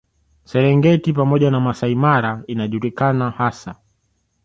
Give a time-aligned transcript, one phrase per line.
[0.49, 3.75] Serengeti pamoja na Masai Mara inajulikana hasa